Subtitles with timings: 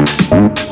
[0.00, 0.69] Música